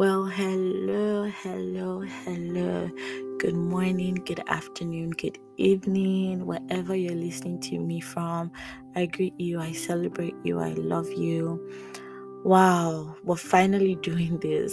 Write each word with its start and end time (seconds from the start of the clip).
Well, 0.00 0.24
hello, 0.24 1.30
hello, 1.42 2.00
hello. 2.00 2.90
Good 3.38 3.54
morning, 3.54 4.14
good 4.14 4.42
afternoon, 4.46 5.10
good 5.10 5.38
evening, 5.58 6.46
wherever 6.46 6.96
you're 6.96 7.14
listening 7.14 7.60
to 7.68 7.78
me 7.78 8.00
from. 8.00 8.50
I 8.96 9.04
greet 9.04 9.38
you, 9.38 9.60
I 9.60 9.72
celebrate 9.72 10.32
you, 10.42 10.58
I 10.58 10.70
love 10.70 11.12
you. 11.12 11.60
Wow, 12.46 13.14
we're 13.24 13.36
finally 13.36 13.96
doing 13.96 14.38
this. 14.38 14.72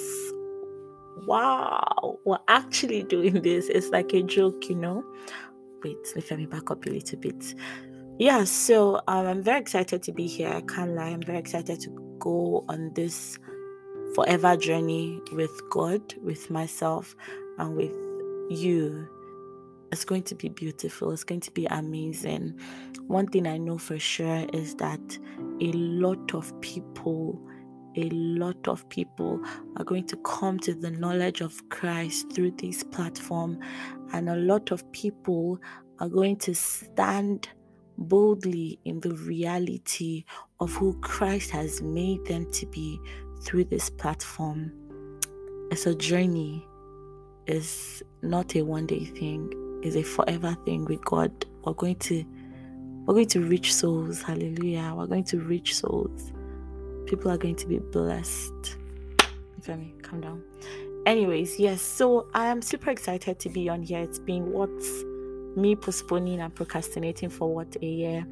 Wow, 1.26 2.20
we're 2.24 2.40
actually 2.48 3.04
doing 3.04 3.42
this. 3.42 3.68
It's 3.68 3.90
like 3.90 4.14
a 4.14 4.24
joke, 4.24 4.70
you 4.70 4.76
know. 4.76 5.04
Wait, 5.84 5.98
let 6.16 6.40
me 6.40 6.46
back 6.46 6.72
up 6.72 6.86
a 6.86 6.90
little 6.90 7.20
bit. 7.20 7.54
Yeah, 8.18 8.46
so 8.46 9.02
um, 9.10 9.28
I'm 9.28 9.44
very 9.44 9.60
excited 9.60 10.04
to 10.04 10.14
be 10.14 10.26
here. 10.26 10.54
I 10.54 10.62
can't 10.62 10.92
lie, 10.92 11.10
I'm 11.10 11.22
very 11.22 11.40
excited 11.40 11.82
to 11.82 12.18
go 12.18 12.64
on 12.70 12.94
this 12.94 13.38
forever 14.16 14.58
journey 14.58 15.22
with 15.32 15.52
God, 15.70 16.02
with 16.24 16.50
myself, 16.50 17.16
and 17.58 17.76
with 17.76 17.96
you. 18.50 19.08
It's 19.92 20.04
going 20.04 20.24
to 20.24 20.36
be 20.36 20.50
beautiful. 20.50 21.12
It's 21.12 21.24
going 21.24 21.42
to 21.42 21.52
be 21.52 21.66
amazing. 21.68 22.60
One 23.08 23.28
thing 23.28 23.48
I 23.48 23.58
know 23.58 23.78
for 23.78 23.98
sure 23.98 24.46
is 24.54 24.76
that 24.76 25.18
a 25.62 25.72
lot 25.72 26.34
of 26.34 26.60
people, 26.62 27.42
a 27.96 28.10
lot 28.10 28.68
of 28.68 28.88
people 28.90 29.42
are 29.78 29.86
going 29.86 30.06
to 30.08 30.18
come 30.18 30.60
to 30.60 30.74
the 30.74 30.92
knowledge 30.92 31.42
of 31.42 31.70
Christ 31.70 32.34
through 32.34 32.52
this 32.58 32.84
platform, 32.84 33.60
and 34.12 34.30
a 34.30 34.36
lot 34.36 34.72
of 34.72 34.90
people 34.92 35.58
are 36.00 36.10
going 36.10 36.36
to 36.38 36.54
stand 36.54 37.50
boldly 37.98 38.80
in 38.86 39.00
the 39.00 39.14
reality 39.16 40.24
of 40.60 40.72
who 40.74 41.00
Christ 41.00 41.50
has 41.52 41.82
made 41.82 42.24
them 42.26 42.52
to 42.52 42.68
be 42.68 43.00
through 43.42 43.66
this 43.66 43.90
platform. 43.90 44.72
It's 45.72 45.86
a 45.86 45.96
journey, 45.96 46.66
it's 47.46 48.02
not 48.22 48.56
a 48.56 48.62
one 48.62 48.88
day 48.88 49.06
thing, 49.06 49.52
it's 49.84 49.96
a 49.96 50.04
forever 50.04 50.58
thing 50.66 50.86
with 50.86 51.04
God. 51.06 51.32
We're 51.64 51.74
going 51.74 51.96
to 51.96 52.26
we're 53.08 53.14
going 53.14 53.28
to 53.30 53.42
reach 53.42 53.74
souls. 53.74 54.22
Hallelujah. 54.22 54.94
We're 54.94 55.08
going 55.08 55.24
to 55.26 55.40
reach 55.40 55.76
souls. 55.76 56.34
People 57.06 57.32
are 57.32 57.38
going 57.38 57.56
to 57.56 57.66
be 57.66 57.80
blessed. 57.80 58.76
Femi, 59.62 60.02
calm 60.04 60.20
down. 60.20 60.44
Anyways, 61.06 61.58
yes, 61.58 61.82
so 61.82 62.28
I 62.34 62.48
am 62.48 62.62
super 62.62 62.90
excited 62.90 63.40
to 63.40 63.50
be 63.50 63.70
on 63.70 63.82
here. 63.82 64.00
It's 64.00 64.20
been 64.20 64.52
what's 64.52 65.06
me 65.56 65.74
postponing 65.78 66.42
and 66.42 66.54
procrastinating 66.54 67.30
for 67.30 67.54
what 67.54 67.78
a 67.82 67.86
year. 67.86 68.28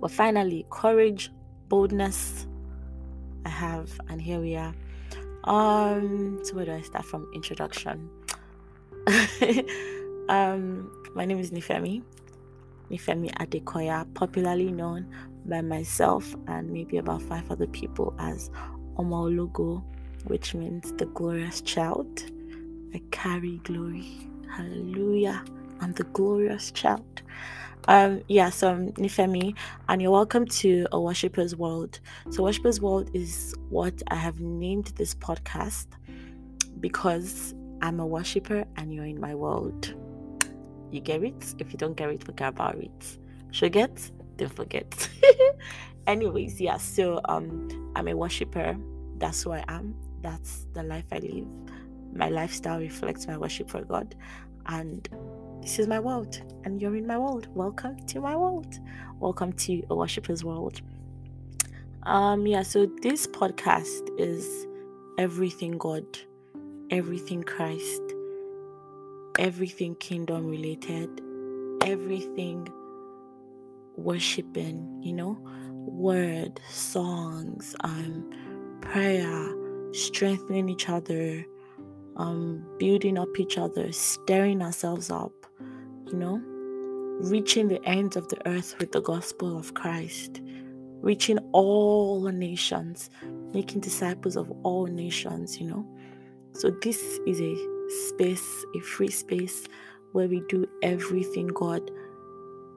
But 0.00 0.10
finally, 0.10 0.64
courage, 0.70 1.30
boldness, 1.68 2.46
I 3.46 3.48
have, 3.48 4.00
and 4.08 4.20
here 4.20 4.40
we 4.40 4.56
are. 4.56 4.74
Um, 5.44 6.40
so 6.42 6.56
where 6.56 6.64
do 6.64 6.72
I 6.72 6.80
start 6.80 7.04
from? 7.04 7.30
Introduction. 7.32 8.10
um, 10.28 10.90
my 11.14 11.24
name 11.24 11.38
is 11.38 11.52
Nifemi. 11.52 12.02
Nifemi 12.90 13.32
Adekoya, 13.34 14.12
popularly 14.14 14.72
known 14.72 15.06
by 15.44 15.60
myself 15.60 16.34
and 16.48 16.70
maybe 16.70 16.96
about 16.96 17.22
five 17.22 17.48
other 17.48 17.68
people 17.68 18.12
as 18.18 18.50
Omologo, 18.96 19.80
which 20.24 20.52
means 20.56 20.92
the 20.94 21.06
glorious 21.06 21.60
child. 21.60 22.24
I 22.94 23.00
carry 23.12 23.58
glory. 23.58 24.28
Hallelujah. 24.50 25.44
I'm 25.80 25.92
the 25.92 26.04
glorious 26.04 26.72
child. 26.72 27.22
Um, 27.88 28.22
yeah, 28.28 28.50
so 28.50 28.70
I'm 28.70 28.92
Nifemi, 28.92 29.54
and 29.88 30.02
you're 30.02 30.10
welcome 30.10 30.44
to 30.46 30.86
a 30.90 31.00
Worshipper's 31.00 31.54
World. 31.54 32.00
So, 32.30 32.42
Worshipper's 32.42 32.80
World 32.80 33.10
is 33.14 33.54
what 33.68 34.02
I 34.08 34.16
have 34.16 34.40
named 34.40 34.86
this 34.96 35.14
podcast 35.14 35.86
because 36.80 37.54
I'm 37.82 38.00
a 38.00 38.06
worshiper 38.06 38.64
and 38.76 38.92
you're 38.92 39.04
in 39.04 39.20
my 39.20 39.34
world. 39.34 39.94
You 40.90 41.00
get 41.00 41.22
it? 41.22 41.54
If 41.58 41.72
you 41.72 41.78
don't 41.78 41.96
get 41.96 42.10
it, 42.10 42.24
forget 42.24 42.48
about 42.48 42.76
it. 42.76 43.18
Should 43.52 43.72
get? 43.72 44.10
Don't 44.36 44.52
forget. 44.52 45.08
Anyways, 46.06 46.60
yeah, 46.60 46.76
so 46.76 47.20
um 47.26 47.92
I'm 47.94 48.08
a 48.08 48.14
worshiper. 48.14 48.76
That's 49.18 49.42
who 49.42 49.52
I 49.52 49.64
am. 49.68 49.94
That's 50.22 50.66
the 50.72 50.82
life 50.82 51.06
I 51.12 51.18
live. 51.18 51.46
My 52.12 52.28
lifestyle 52.28 52.78
reflects 52.80 53.26
my 53.26 53.36
worship 53.36 53.70
for 53.70 53.82
God. 53.82 54.14
And 54.66 55.08
this 55.62 55.78
is 55.78 55.86
my 55.86 55.98
world, 55.98 56.40
and 56.64 56.80
you're 56.80 56.96
in 56.96 57.06
my 57.06 57.18
world. 57.18 57.48
Welcome 57.54 57.96
to 58.06 58.20
my 58.20 58.36
world. 58.36 58.78
Welcome 59.18 59.52
to 59.54 59.82
a 59.90 59.94
worshiper's 59.94 60.44
world. 60.44 60.80
Um, 62.04 62.46
yeah, 62.46 62.62
so 62.62 62.86
this 63.02 63.26
podcast 63.26 64.08
is 64.18 64.66
everything 65.18 65.78
God, 65.78 66.04
everything 66.90 67.42
Christ, 67.42 68.02
everything 69.38 69.96
kingdom 69.96 70.46
related, 70.46 71.20
everything 71.82 72.68
worshiping, 73.96 75.00
you 75.02 75.12
know, 75.12 75.38
word, 75.72 76.60
songs, 76.70 77.74
um, 77.80 78.30
prayer, 78.82 79.54
strengthening 79.92 80.68
each 80.68 80.88
other, 80.88 81.44
um, 82.16 82.64
building 82.78 83.18
up 83.18 83.38
each 83.38 83.58
other, 83.58 83.90
stirring 83.92 84.62
ourselves 84.62 85.10
up, 85.10 85.32
you 86.06 86.16
know, 86.16 86.40
reaching 87.28 87.68
the 87.68 87.84
ends 87.84 88.16
of 88.16 88.28
the 88.28 88.48
earth 88.48 88.76
with 88.78 88.92
the 88.92 89.00
gospel 89.00 89.58
of 89.58 89.74
Christ, 89.74 90.40
reaching 91.00 91.38
all 91.52 92.22
nations, 92.30 93.10
making 93.52 93.80
disciples 93.80 94.36
of 94.36 94.50
all 94.62 94.86
nations, 94.86 95.60
you 95.60 95.66
know. 95.66 95.84
So, 96.52 96.70
this 96.82 97.18
is 97.26 97.40
a 97.40 97.56
space, 98.08 98.64
a 98.74 98.80
free 98.80 99.10
space 99.10 99.66
where 100.12 100.28
we 100.28 100.42
do 100.48 100.66
everything 100.82 101.48
God 101.48 101.90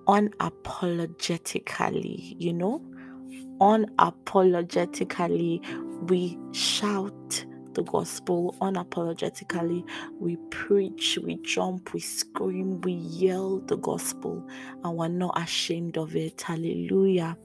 unapologetically, 0.07 2.35
you 2.37 2.53
know, 2.53 2.81
unapologetically. 3.61 5.61
We 6.09 6.37
shout 6.51 7.45
the 7.79 7.91
gospel 7.91 8.53
unapologetically. 8.59 9.87
We 10.19 10.35
preach, 10.51 11.17
we 11.23 11.37
jump, 11.37 11.93
we 11.93 12.01
scream, 12.01 12.81
we 12.81 12.91
yell 12.91 13.59
the 13.59 13.77
gospel, 13.77 14.45
and 14.83 14.97
we're 14.97 15.07
not 15.07 15.41
ashamed 15.41 15.97
of 15.97 16.13
it. 16.17 16.41
Hallelujah. 16.41 17.37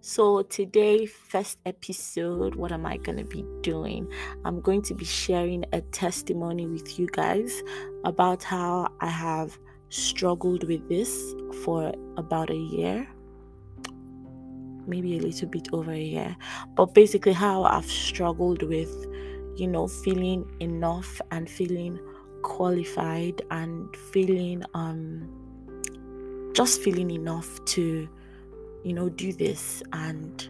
So, 0.00 0.42
today, 0.42 1.06
first 1.06 1.58
episode, 1.64 2.56
what 2.56 2.72
am 2.72 2.84
I 2.84 2.96
going 2.96 3.18
to 3.18 3.24
be 3.24 3.44
doing? 3.60 4.10
I'm 4.44 4.60
going 4.60 4.82
to 4.82 4.94
be 4.94 5.04
sharing 5.04 5.64
a 5.72 5.80
testimony 5.80 6.66
with 6.66 6.98
you 6.98 7.06
guys 7.06 7.62
about 8.04 8.42
how 8.42 8.88
I 9.00 9.08
have 9.08 9.56
struggled 9.90 10.66
with 10.66 10.88
this 10.88 11.32
for 11.62 11.94
about 12.16 12.50
a 12.50 12.56
year 12.56 13.06
maybe 14.86 15.18
a 15.18 15.20
little 15.20 15.48
bit 15.48 15.68
over 15.72 15.92
a 15.92 15.98
year. 15.98 16.36
But 16.74 16.94
basically, 16.94 17.32
how 17.32 17.64
I've 17.64 17.90
struggled 17.90 18.62
with, 18.62 19.06
you 19.56 19.66
know, 19.66 19.86
feeling 19.86 20.50
enough 20.60 21.20
and 21.30 21.48
feeling 21.48 21.98
qualified 22.42 23.42
and 23.50 23.94
feeling, 23.96 24.62
um, 24.74 25.28
just 26.54 26.82
feeling 26.82 27.10
enough 27.10 27.64
to, 27.66 28.08
you 28.84 28.92
know, 28.92 29.08
do 29.08 29.32
this 29.32 29.82
and 29.92 30.48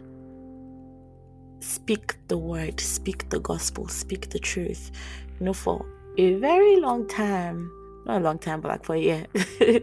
speak 1.59 2.15
the 2.27 2.37
word, 2.37 2.79
speak 2.79 3.29
the 3.29 3.39
gospel, 3.39 3.87
speak 3.87 4.29
the 4.29 4.39
truth, 4.39 4.91
you 5.39 5.45
know, 5.45 5.53
for 5.53 5.85
a 6.17 6.33
very 6.35 6.77
long 6.77 7.07
time. 7.07 7.71
Not 8.05 8.21
a 8.21 8.23
long 8.23 8.37
time, 8.37 8.59
but 8.59 8.69
like 8.69 8.83
for 8.83 8.95
a 8.95 8.99
year. 8.99 9.25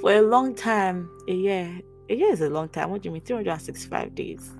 for 0.00 0.12
a 0.12 0.22
long 0.22 0.54
time, 0.54 1.08
a 1.28 1.32
year, 1.32 1.80
a 2.10 2.14
year 2.14 2.32
is 2.32 2.40
a 2.40 2.50
long 2.50 2.68
time. 2.68 2.90
What 2.90 3.02
do 3.02 3.08
you 3.08 3.12
mean? 3.12 3.22
365 3.22 4.14
days. 4.14 4.50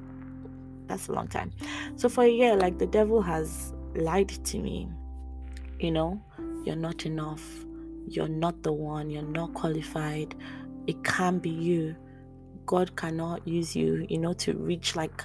That's 0.86 1.08
a 1.08 1.12
long 1.12 1.26
time. 1.26 1.52
So 1.96 2.08
for 2.08 2.24
a 2.24 2.28
year, 2.30 2.54
like 2.54 2.78
the 2.78 2.86
devil 2.86 3.22
has 3.22 3.72
lied 3.94 4.28
to 4.28 4.58
me. 4.58 4.88
You 5.78 5.90
know, 5.90 6.22
you're 6.64 6.76
not 6.76 7.06
enough. 7.06 7.42
You're 8.08 8.28
not 8.28 8.62
the 8.62 8.72
one. 8.72 9.10
You're 9.10 9.22
not 9.22 9.54
qualified. 9.54 10.34
It 10.86 11.02
can't 11.04 11.42
be 11.42 11.50
you. 11.50 11.96
God 12.66 12.96
cannot 12.96 13.46
use 13.46 13.74
you, 13.74 14.06
you 14.08 14.18
know, 14.18 14.32
to 14.34 14.54
reach 14.54 14.94
like 14.94 15.24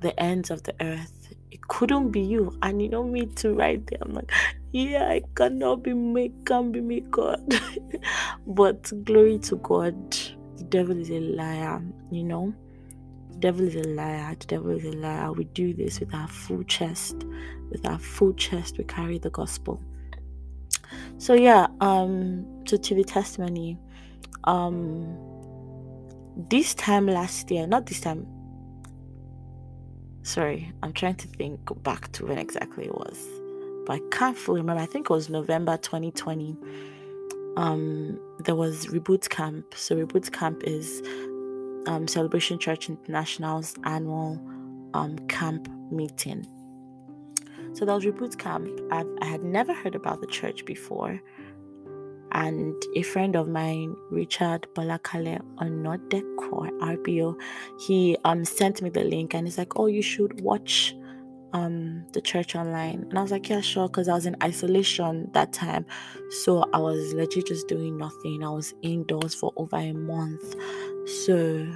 the 0.00 0.18
ends 0.20 0.50
of 0.50 0.62
the 0.64 0.74
earth. 0.80 1.34
It 1.50 1.60
couldn't 1.68 2.10
be 2.10 2.20
you. 2.20 2.56
And 2.62 2.82
you 2.82 2.88
know 2.88 3.04
me 3.04 3.26
to 3.26 3.54
right 3.54 3.84
there. 3.86 3.98
I'm 4.02 4.12
like, 4.12 4.30
yeah, 4.72 5.08
I 5.08 5.22
cannot 5.34 5.82
be 5.82 5.94
me, 5.94 6.32
can't 6.44 6.72
be 6.72 6.80
me, 6.80 7.00
God. 7.00 7.60
but 8.46 8.92
glory 9.04 9.38
to 9.40 9.56
God 9.56 9.96
the 10.58 10.64
devil 10.64 10.98
is 10.98 11.10
a 11.10 11.20
liar, 11.20 11.80
you 12.10 12.24
know. 12.24 12.52
Devil 13.38 13.68
is 13.68 13.76
a 13.76 13.88
liar, 13.88 14.34
the 14.38 14.46
devil 14.46 14.70
is 14.70 14.84
a 14.84 14.92
liar. 14.92 15.32
We 15.32 15.44
do 15.44 15.72
this 15.72 16.00
with 16.00 16.14
our 16.14 16.28
full 16.28 16.64
chest. 16.64 17.24
With 17.70 17.86
our 17.86 17.98
full 17.98 18.32
chest, 18.34 18.78
we 18.78 18.84
carry 18.84 19.18
the 19.18 19.30
gospel. 19.30 19.80
So 21.18 21.34
yeah, 21.34 21.68
um, 21.80 22.64
so 22.66 22.76
to 22.76 22.94
the 22.94 23.04
testimony, 23.04 23.78
um 24.44 25.28
this 26.48 26.72
time 26.74 27.06
last 27.06 27.50
year, 27.50 27.66
not 27.66 27.86
this 27.86 28.00
time, 28.00 28.26
sorry, 30.22 30.72
I'm 30.82 30.92
trying 30.92 31.16
to 31.16 31.26
think 31.26 31.60
back 31.82 32.12
to 32.12 32.26
when 32.26 32.38
exactly 32.38 32.84
it 32.84 32.94
was. 32.94 33.26
But 33.86 33.94
I 33.94 34.00
can't 34.10 34.36
fully 34.38 34.60
remember. 34.60 34.82
I 34.82 34.86
think 34.86 35.06
it 35.06 35.12
was 35.12 35.28
November 35.28 35.76
2020. 35.78 36.56
Um, 37.56 38.20
there 38.38 38.54
was 38.54 38.86
Reboot 38.86 39.28
Camp. 39.28 39.74
So 39.74 39.96
Reboot 39.96 40.30
Camp 40.32 40.62
is 40.64 41.02
um, 41.88 42.06
Celebration 42.06 42.58
Church 42.58 42.88
International's 42.88 43.74
annual 43.84 44.40
um, 44.94 45.18
camp 45.28 45.68
meeting. 45.90 46.46
So 47.72 47.84
that 47.84 47.94
was 47.94 48.04
Reboot 48.04 48.38
Camp. 48.38 48.68
I've, 48.92 49.06
I 49.22 49.24
had 49.24 49.42
never 49.42 49.72
heard 49.72 49.94
about 49.94 50.20
the 50.20 50.26
church 50.26 50.64
before. 50.64 51.20
And 52.32 52.74
a 52.94 53.02
friend 53.02 53.36
of 53.36 53.48
mine, 53.48 53.96
Richard 54.10 54.66
Balakale 54.74 55.40
Onodeko, 55.56 56.68
RBO, 56.80 57.40
he 57.86 58.18
um 58.24 58.44
sent 58.44 58.82
me 58.82 58.90
the 58.90 59.04
link 59.04 59.34
and 59.34 59.46
he's 59.46 59.56
like, 59.56 59.78
Oh, 59.78 59.86
you 59.86 60.02
should 60.02 60.40
watch 60.42 60.94
um 61.52 62.04
the 62.12 62.20
church 62.20 62.54
online. 62.54 63.06
And 63.08 63.18
I 63.18 63.22
was 63.22 63.30
like, 63.30 63.48
Yeah, 63.48 63.60
sure, 63.60 63.88
because 63.88 64.08
I 64.08 64.14
was 64.14 64.26
in 64.26 64.36
isolation 64.42 65.30
that 65.32 65.52
time. 65.52 65.86
So 66.42 66.64
I 66.72 66.78
was 66.78 67.14
legit 67.14 67.46
just 67.46 67.68
doing 67.68 67.96
nothing. 67.96 68.42
I 68.42 68.50
was 68.50 68.74
indoors 68.82 69.34
for 69.34 69.52
over 69.56 69.76
a 69.76 69.92
month. 69.92 70.54
So 71.24 71.66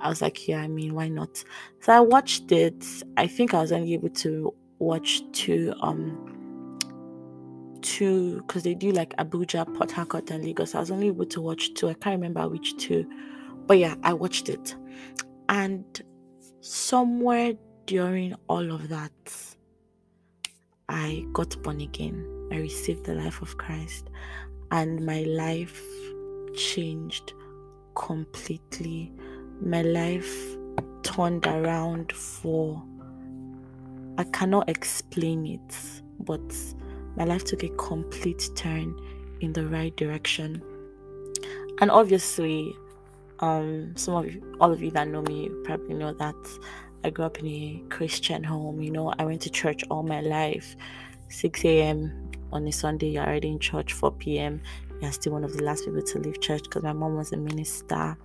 I 0.00 0.08
was 0.08 0.22
like, 0.22 0.46
yeah, 0.46 0.60
I 0.60 0.68
mean, 0.68 0.94
why 0.94 1.08
not? 1.08 1.42
So 1.80 1.92
I 1.92 2.00
watched 2.00 2.52
it. 2.52 2.84
I 3.16 3.26
think 3.26 3.52
I 3.54 3.60
was 3.60 3.72
only 3.72 3.94
able 3.94 4.10
to 4.10 4.54
watch 4.78 5.22
two 5.32 5.74
um 5.80 6.24
two 7.82 8.36
because 8.42 8.62
they 8.62 8.74
do 8.74 8.92
like 8.92 9.14
Abuja, 9.16 9.72
Port 9.74 9.90
Harcourt, 9.90 10.30
and 10.30 10.44
Lagos. 10.44 10.74
I 10.74 10.80
was 10.80 10.90
only 10.90 11.08
able 11.08 11.26
to 11.26 11.40
watch 11.40 11.74
two. 11.74 11.88
I 11.88 11.94
can't 11.94 12.16
remember 12.20 12.48
which 12.48 12.76
two. 12.76 13.08
But 13.66 13.78
yeah, 13.78 13.96
I 14.02 14.12
watched 14.12 14.48
it. 14.48 14.74
And 15.48 15.84
somewhere 16.60 17.54
during 17.88 18.34
all 18.48 18.70
of 18.70 18.90
that, 18.90 19.10
I 20.90 21.24
got 21.32 21.60
born 21.62 21.80
again. 21.80 22.22
I 22.52 22.56
received 22.56 23.04
the 23.04 23.14
life 23.14 23.40
of 23.40 23.56
Christ. 23.56 24.10
And 24.70 25.06
my 25.06 25.22
life 25.22 25.82
changed 26.54 27.32
completely. 27.94 29.10
My 29.62 29.80
life 29.80 30.30
turned 31.02 31.46
around 31.46 32.12
for 32.12 32.82
I 34.18 34.24
cannot 34.24 34.68
explain 34.68 35.46
it, 35.46 36.02
but 36.20 36.54
my 37.16 37.24
life 37.24 37.44
took 37.44 37.62
a 37.62 37.70
complete 37.70 38.50
turn 38.54 38.94
in 39.40 39.54
the 39.54 39.66
right 39.66 39.96
direction. 39.96 40.60
And 41.80 41.90
obviously, 41.90 42.76
um, 43.38 43.94
some 43.96 44.14
of 44.14 44.34
you, 44.34 44.56
all 44.60 44.72
of 44.72 44.82
you 44.82 44.90
that 44.90 45.08
know 45.08 45.22
me 45.22 45.48
probably 45.64 45.94
know 45.94 46.12
that 46.12 46.34
I 47.04 47.10
grew 47.10 47.24
up 47.24 47.38
in 47.38 47.46
a 47.46 47.82
Christian 47.90 48.42
home. 48.42 48.80
You 48.80 48.90
know, 48.90 49.12
I 49.18 49.24
went 49.24 49.42
to 49.42 49.50
church 49.50 49.84
all 49.90 50.02
my 50.02 50.20
life. 50.20 50.76
6 51.28 51.64
a.m. 51.64 52.30
on 52.52 52.66
a 52.66 52.72
Sunday, 52.72 53.10
you're 53.10 53.24
already 53.24 53.48
in 53.48 53.58
church. 53.58 53.92
4 53.92 54.12
p.m. 54.12 54.60
You're 55.00 55.12
still 55.12 55.32
one 55.32 55.44
of 55.44 55.56
the 55.56 55.62
last 55.62 55.84
people 55.84 56.02
to 56.02 56.18
leave 56.18 56.40
church 56.40 56.64
because 56.64 56.82
my 56.82 56.92
mom 56.92 57.16
was 57.16 57.32
a 57.32 57.36
minister. 57.36 58.16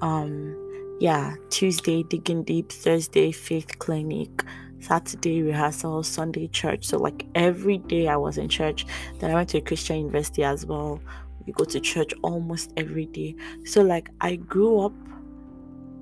Um, 0.00 0.96
yeah, 1.00 1.34
Tuesday 1.50 2.02
digging 2.02 2.42
deep, 2.42 2.72
Thursday 2.72 3.32
faith 3.32 3.78
clinic, 3.78 4.44
Saturday 4.80 5.42
rehearsal, 5.42 6.02
Sunday 6.02 6.48
church. 6.48 6.86
So 6.86 6.98
like 6.98 7.26
every 7.34 7.78
day 7.78 8.08
I 8.08 8.16
was 8.16 8.38
in 8.38 8.48
church. 8.48 8.86
Then 9.18 9.30
I 9.30 9.34
went 9.34 9.48
to 9.50 9.58
a 9.58 9.60
Christian 9.60 9.98
university 9.98 10.42
as 10.42 10.66
well. 10.66 11.00
We 11.46 11.52
go 11.52 11.64
to 11.64 11.80
church 11.80 12.12
almost 12.22 12.72
every 12.76 13.06
day. 13.06 13.36
So 13.64 13.82
like 13.82 14.10
I 14.20 14.36
grew 14.36 14.80
up 14.80 14.92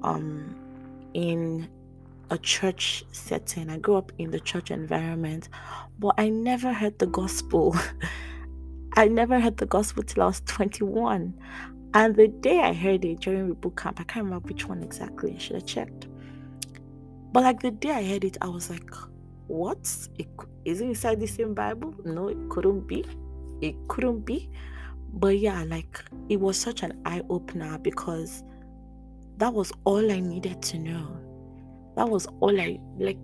um 0.03 0.57
in 1.13 1.69
a 2.31 2.39
church 2.39 3.05
setting. 3.13 3.69
I 3.71 3.79
grew 3.79 3.97
up 3.97 4.13
in 4.19 4.31
the 4.31 4.41
church 4.41 4.71
environment, 4.71 5.49
but 5.99 6.15
I 6.19 6.29
never 6.29 6.73
heard 6.73 6.99
the 6.99 7.07
gospel. 7.07 7.77
I 8.97 9.09
never 9.09 9.39
heard 9.39 9.57
the 9.57 9.67
gospel 9.67 10.03
till 10.03 10.23
I 10.23 10.27
was 10.27 10.41
21. 10.43 11.35
And 11.93 12.15
the 12.15 12.29
day 12.29 12.61
I 12.61 12.73
heard 12.73 13.05
it 13.05 13.21
during 13.21 13.49
the 13.49 13.55
boot 13.55 13.77
camp, 13.77 14.01
I 14.01 14.05
can't 14.05 14.25
remember 14.25 14.49
which 14.49 14.67
one 14.67 14.83
exactly. 14.83 15.35
I 15.35 15.39
should 15.39 15.57
have 15.57 15.67
checked. 15.67 16.07
But 17.33 17.43
like 17.43 17.61
the 17.61 17.71
day 17.71 17.91
I 17.91 18.05
heard 18.05 18.25
it, 18.25 18.37
I 18.41 18.49
was 18.49 18.71
like, 18.71 18.91
what? 19.47 19.79
Is 20.65 20.81
it 20.81 20.85
inside 20.85 21.21
the 21.21 21.27
same 21.27 21.55
Bible? 21.55 21.95
No, 22.05 22.29
it 22.29 22.39
couldn't 22.49 22.87
be. 22.87 23.05
It 23.61 23.75
couldn't 23.89 24.21
be. 24.21 24.51
But 25.13 25.39
yeah, 25.39 25.65
like 25.65 26.01
it 26.29 26.41
was 26.41 26.57
such 26.57 26.83
an 26.83 27.01
eye 27.05 27.23
opener 27.29 27.79
because 27.79 28.45
that 29.39 29.53
was 29.53 29.73
all 29.85 30.11
I 30.11 30.21
needed 30.21 30.63
to 30.63 30.79
know. 30.79 31.30
That 32.01 32.09
was 32.09 32.27
all 32.41 32.59
I 32.59 32.81
like. 32.99 33.19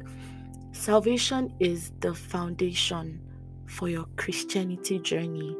Salvation 0.72 1.50
is 1.60 1.92
the 2.00 2.14
foundation 2.14 3.22
for 3.64 3.88
your 3.88 4.04
Christianity 4.16 4.98
journey. 4.98 5.56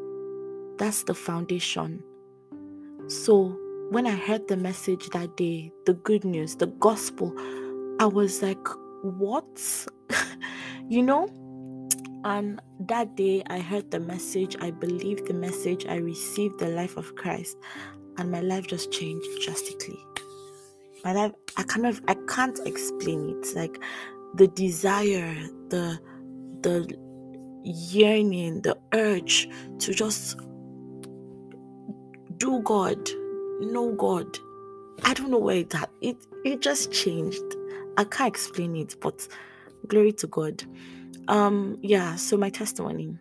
That's 0.77 1.01
the 1.01 1.15
foundation. 1.15 2.03
So 3.07 3.57
when 3.89 4.05
I 4.05 4.11
heard 4.11 4.47
the 4.47 4.55
message 4.55 5.09
that 5.13 5.35
day, 5.35 5.71
the 5.87 5.95
good 5.95 6.25
news, 6.25 6.57
the 6.57 6.67
gospel, 6.67 7.33
I 7.99 8.05
was 8.05 8.43
like, 8.43 8.67
what? 9.01 9.87
you 10.87 11.01
know? 11.01 11.27
And 12.23 12.61
that 12.81 13.15
day 13.15 13.41
I 13.49 13.61
heard 13.61 13.89
the 13.89 13.99
message, 13.99 14.55
I 14.61 14.69
believed 14.69 15.25
the 15.25 15.33
message, 15.33 15.87
I 15.87 15.95
received 15.95 16.59
the 16.59 16.69
life 16.69 16.97
of 16.97 17.15
Christ, 17.15 17.57
and 18.19 18.29
my 18.29 18.41
life 18.41 18.67
just 18.67 18.91
changed 18.91 19.25
drastically. 19.43 19.97
My 21.07 21.13
life, 21.13 21.31
I 21.55 21.63
I 22.09 22.15
can't 22.27 22.59
explain 22.67 23.29
it. 23.29 23.55
Like 23.55 23.81
the 24.35 24.49
desire, 24.49 25.33
the, 25.69 25.97
the 26.63 26.97
yearning, 27.63 28.61
the 28.63 28.77
urge 28.93 29.47
to 29.79 29.93
just 29.93 30.37
do 32.35 32.61
God, 32.61 33.09
know 33.61 33.93
God. 33.93 34.37
I 35.05 35.13
don't 35.13 35.31
know 35.31 35.37
where 35.37 35.55
it 35.55 35.73
at. 35.75 35.89
It 36.01 36.17
it 36.43 36.59
just 36.61 36.91
changed. 36.91 37.55
I 37.97 38.03
can't 38.03 38.27
explain 38.27 38.75
it, 38.75 38.99
but 38.99 39.29
glory 39.87 40.11
to 40.11 40.27
God. 40.27 40.61
Um, 41.29 41.77
yeah, 41.81 42.15
so 42.17 42.35
my 42.35 42.49
testimony, 42.49 43.17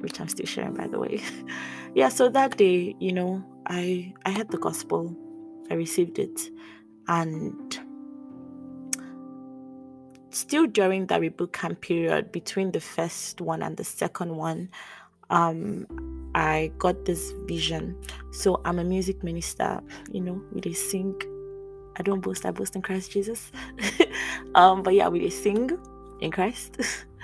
which 0.00 0.20
I'm 0.20 0.28
still 0.28 0.44
sharing 0.44 0.74
by 0.74 0.86
the 0.86 0.98
way. 0.98 1.22
yeah, 1.94 2.10
so 2.10 2.28
that 2.28 2.58
day, 2.58 2.94
you 3.00 3.14
know, 3.14 3.42
I 3.68 4.12
I 4.26 4.30
had 4.32 4.50
the 4.50 4.58
gospel, 4.58 5.16
I 5.70 5.74
received 5.76 6.18
it, 6.18 6.50
and 7.08 7.78
still 10.30 10.66
during 10.66 11.06
that 11.06 11.20
reboot 11.20 11.52
camp 11.52 11.80
period 11.80 12.32
between 12.32 12.72
the 12.72 12.80
first 12.80 13.40
one 13.40 13.62
and 13.62 13.76
the 13.76 13.84
second 13.84 14.36
one, 14.36 14.68
um, 15.30 15.86
I 16.34 16.72
got 16.78 17.04
this 17.04 17.32
vision. 17.46 17.96
So 18.30 18.60
I'm 18.64 18.78
a 18.78 18.84
music 18.84 19.22
minister, 19.22 19.80
you 20.10 20.20
know, 20.20 20.42
we 20.52 20.60
they 20.60 20.72
sing 20.72 21.20
I 21.96 22.02
don't 22.02 22.20
boast, 22.20 22.46
I 22.46 22.50
boast 22.50 22.74
in 22.74 22.82
Christ 22.82 23.12
Jesus. 23.12 23.52
um, 24.54 24.82
but 24.82 24.94
yeah, 24.94 25.08
we 25.08 25.28
sing 25.30 25.70
in 26.20 26.30
Christ. 26.30 26.80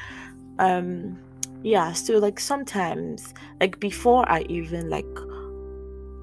um, 0.58 1.18
yeah, 1.62 1.92
so 1.92 2.18
like 2.18 2.38
sometimes, 2.38 3.34
like 3.60 3.80
before 3.80 4.28
I 4.30 4.42
even 4.48 4.90
like 4.90 5.06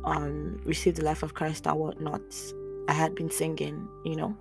um 0.06 0.62
received 0.64 0.98
the 0.98 1.04
life 1.04 1.24
of 1.24 1.34
Christ 1.34 1.66
and 1.66 1.78
whatnot, 1.78 2.22
I 2.88 2.94
had 2.94 3.16
been 3.16 3.30
singing, 3.30 3.88
you 4.04 4.16
know, 4.16 4.36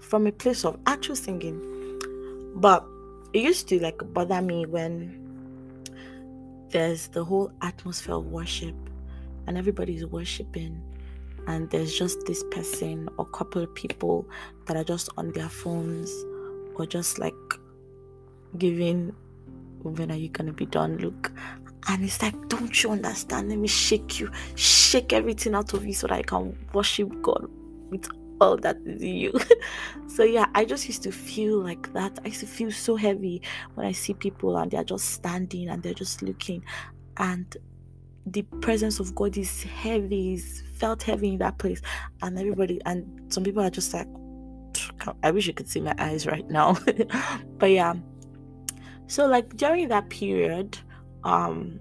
from 0.00 0.26
a 0.26 0.32
place 0.32 0.64
of 0.64 0.78
actual 0.86 1.16
singing. 1.16 1.60
But 2.56 2.84
it 3.32 3.42
used 3.42 3.68
to 3.68 3.80
like 3.80 4.00
bother 4.12 4.40
me 4.40 4.66
when 4.66 5.24
there's 6.70 7.08
the 7.08 7.24
whole 7.24 7.50
atmosphere 7.62 8.14
of 8.14 8.26
worship 8.26 8.74
and 9.46 9.56
everybody's 9.56 10.04
worshiping 10.06 10.82
and 11.46 11.70
there's 11.70 11.96
just 11.96 12.26
this 12.26 12.44
person 12.50 13.08
or 13.16 13.24
couple 13.26 13.62
of 13.62 13.74
people 13.74 14.28
that 14.66 14.76
are 14.76 14.84
just 14.84 15.08
on 15.16 15.32
their 15.32 15.48
phones 15.48 16.12
or 16.76 16.86
just 16.86 17.18
like 17.18 17.34
giving 18.58 19.14
when 19.82 20.10
are 20.10 20.16
you 20.16 20.28
gonna 20.28 20.52
be 20.52 20.66
done 20.66 20.98
look 20.98 21.32
and 21.88 22.04
it's 22.04 22.20
like 22.20 22.34
don't 22.48 22.82
you 22.82 22.90
understand? 22.90 23.48
Let 23.48 23.58
me 23.58 23.68
shake 23.68 24.20
you 24.20 24.30
shake 24.54 25.12
everything 25.12 25.54
out 25.54 25.72
of 25.72 25.86
you 25.86 25.94
so 25.94 26.06
that 26.06 26.18
i 26.18 26.22
can 26.22 26.56
worship 26.74 27.10
god 27.22 27.48
with 27.90 28.08
all 28.40 28.56
that 28.56 28.76
is 28.84 29.02
you 29.02 29.32
so 30.06 30.22
yeah 30.22 30.46
i 30.54 30.64
just 30.64 30.86
used 30.86 31.02
to 31.02 31.10
feel 31.10 31.58
like 31.58 31.92
that 31.92 32.16
i 32.24 32.28
used 32.28 32.40
to 32.40 32.46
feel 32.46 32.70
so 32.70 32.94
heavy 32.94 33.42
when 33.74 33.84
i 33.84 33.90
see 33.90 34.14
people 34.14 34.56
and 34.58 34.70
they're 34.70 34.84
just 34.84 35.10
standing 35.10 35.68
and 35.68 35.82
they're 35.82 35.92
just 35.92 36.22
looking 36.22 36.62
and 37.16 37.56
the 38.32 38.42
presence 38.60 39.00
of 39.00 39.14
God 39.14 39.36
is 39.36 39.62
heavy, 39.62 40.34
is 40.34 40.62
felt 40.74 41.02
heavy 41.02 41.28
in 41.28 41.38
that 41.38 41.58
place. 41.58 41.80
And 42.22 42.38
everybody, 42.38 42.80
and 42.86 43.32
some 43.32 43.44
people 43.44 43.62
are 43.62 43.70
just 43.70 43.92
like, 43.94 44.08
I 45.22 45.30
wish 45.30 45.46
you 45.46 45.54
could 45.54 45.68
see 45.68 45.80
my 45.80 45.94
eyes 45.98 46.26
right 46.26 46.48
now. 46.48 46.76
but 47.58 47.70
yeah. 47.70 47.94
So 49.06 49.26
like 49.26 49.56
during 49.56 49.88
that 49.88 50.10
period, 50.10 50.78
um, 51.24 51.80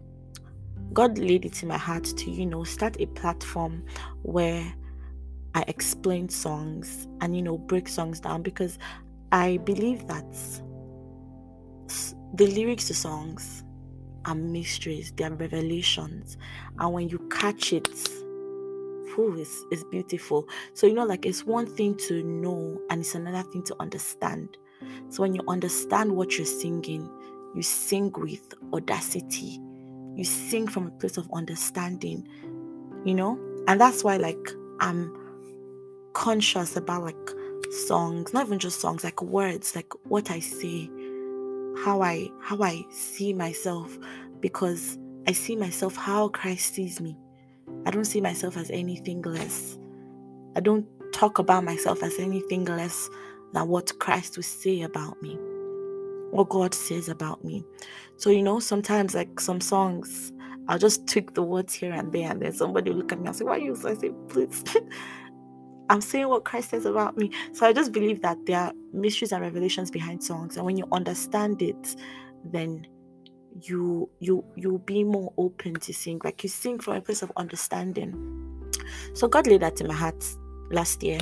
God 0.93 1.17
laid 1.17 1.45
it 1.45 1.61
in 1.61 1.69
my 1.69 1.77
heart 1.77 2.05
to, 2.05 2.31
you 2.31 2.45
know, 2.45 2.63
start 2.63 2.95
a 2.99 3.05
platform 3.07 3.85
where 4.21 4.73
I 5.57 5.63
explain 5.67 6.29
songs 6.29 7.07
and, 7.19 7.35
you 7.35 7.41
know, 7.41 7.57
break 7.57 7.87
songs 7.87 8.19
down 8.19 8.43
because 8.43 8.77
I 9.31 9.57
believe 9.57 10.05
that 10.05 10.23
the 12.35 12.45
lyrics 12.45 12.85
to 12.89 12.93
songs 12.93 13.63
are 14.25 14.35
mysteries, 14.35 15.11
they 15.15 15.23
are 15.23 15.33
revelations. 15.33 16.37
And 16.77 16.93
when 16.93 17.09
you 17.09 17.17
catch 17.31 17.73
it, 17.73 17.87
ooh, 19.17 19.35
it's, 19.35 19.65
it's 19.71 19.83
beautiful. 19.85 20.47
So, 20.75 20.85
you 20.85 20.93
know, 20.93 21.05
like 21.05 21.25
it's 21.25 21.43
one 21.43 21.65
thing 21.65 21.97
to 22.07 22.21
know 22.21 22.79
and 22.91 23.01
it's 23.01 23.15
another 23.15 23.41
thing 23.49 23.63
to 23.63 23.75
understand. 23.79 24.57
So, 25.09 25.23
when 25.23 25.33
you 25.33 25.41
understand 25.47 26.15
what 26.15 26.37
you're 26.37 26.45
singing, 26.45 27.09
you 27.55 27.63
sing 27.63 28.11
with 28.15 28.53
audacity, 28.73 29.59
you 30.13 30.23
sing 30.23 30.67
from 30.67 30.85
a 30.85 30.91
place 30.91 31.17
of 31.17 31.27
understanding, 31.33 32.27
you 33.03 33.15
know? 33.15 33.39
And 33.67 33.81
that's 33.81 34.03
why, 34.03 34.17
like, 34.17 34.51
I'm 34.79 35.16
conscious 36.17 36.75
about 36.75 37.03
like 37.03 37.29
songs, 37.69 38.33
not 38.33 38.47
even 38.47 38.57
just 38.57 38.81
songs, 38.81 39.03
like 39.03 39.21
words, 39.21 39.75
like 39.75 39.93
what 40.05 40.31
I 40.31 40.39
say, 40.39 40.89
how 41.83 42.01
I 42.01 42.27
how 42.41 42.59
I 42.59 42.83
see 42.89 43.33
myself, 43.33 43.95
because 44.39 44.97
I 45.27 45.31
see 45.33 45.55
myself 45.55 45.95
how 45.95 46.29
Christ 46.29 46.73
sees 46.73 46.99
me. 46.99 47.15
I 47.85 47.91
don't 47.91 48.05
see 48.05 48.19
myself 48.19 48.57
as 48.57 48.71
anything 48.71 49.21
less. 49.21 49.77
I 50.55 50.59
don't 50.59 50.87
talk 51.13 51.37
about 51.37 51.63
myself 51.63 52.01
as 52.01 52.17
anything 52.17 52.65
less 52.65 53.11
than 53.53 53.67
what 53.67 53.91
Christ 53.99 54.37
will 54.37 54.43
say 54.43 54.81
about 54.81 55.21
me, 55.21 55.37
what 56.31 56.49
God 56.49 56.73
says 56.73 57.09
about 57.09 57.45
me. 57.45 57.63
So, 58.15 58.31
you 58.31 58.41
know, 58.41 58.59
sometimes 58.59 59.13
like 59.13 59.39
some 59.39 59.61
songs, 59.61 60.33
I'll 60.67 60.79
just 60.79 61.07
tweak 61.07 61.35
the 61.35 61.43
words 61.43 61.75
here 61.75 61.93
and 61.93 62.11
there, 62.11 62.31
and 62.31 62.41
then 62.41 62.53
somebody 62.53 62.89
will 62.89 62.97
look 62.97 63.11
at 63.11 63.19
me 63.21 63.27
and 63.27 63.35
say, 63.35 63.45
Why 63.45 63.57
you 63.57 63.75
so? 63.75 63.89
I 63.89 63.93
say, 63.93 64.11
Please. 64.29 64.63
I'm 65.89 66.01
saying 66.01 66.27
what 66.27 66.43
Christ 66.43 66.71
says 66.71 66.85
about 66.85 67.17
me. 67.17 67.31
So 67.53 67.65
I 67.65 67.73
just 67.73 67.91
believe 67.91 68.21
that 68.21 68.37
there 68.45 68.59
are 68.59 68.73
mysteries 68.93 69.31
and 69.31 69.41
revelations 69.41 69.89
behind 69.89 70.23
songs. 70.23 70.57
And 70.57 70.65
when 70.65 70.77
you 70.77 70.85
understand 70.91 71.61
it, 71.61 71.95
then 72.43 72.87
you 73.61 74.09
you 74.19 74.43
you'll 74.55 74.79
be 74.79 75.03
more 75.03 75.33
open 75.37 75.75
to 75.75 75.93
sing. 75.93 76.21
Like 76.23 76.43
you 76.43 76.49
sing 76.49 76.79
from 76.79 76.95
a 76.95 77.01
place 77.01 77.21
of 77.21 77.31
understanding. 77.37 78.13
So 79.13 79.27
God 79.27 79.47
laid 79.47 79.61
that 79.61 79.81
in 79.81 79.87
my 79.87 79.93
heart 79.93 80.23
last 80.69 81.03
year. 81.03 81.19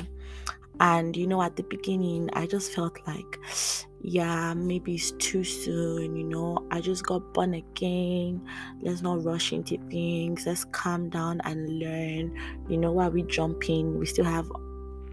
And 0.80 1.16
you 1.16 1.26
know, 1.26 1.42
at 1.42 1.56
the 1.56 1.62
beginning, 1.62 2.30
I 2.32 2.46
just 2.46 2.72
felt 2.72 2.98
like, 3.06 3.38
yeah, 4.00 4.54
maybe 4.54 4.94
it's 4.94 5.12
too 5.12 5.44
soon, 5.44 6.16
you 6.16 6.24
know. 6.24 6.66
I 6.70 6.80
just 6.80 7.04
got 7.04 7.34
born 7.34 7.54
again. 7.54 8.46
Let's 8.80 9.02
not 9.02 9.24
rush 9.24 9.52
into 9.52 9.78
things. 9.90 10.46
Let's 10.46 10.64
calm 10.64 11.08
down 11.08 11.40
and 11.44 11.78
learn. 11.78 12.36
You 12.68 12.76
know, 12.76 12.92
while 12.92 13.10
we 13.10 13.22
jumping, 13.22 13.98
we 13.98 14.06
still 14.06 14.24
have 14.24 14.50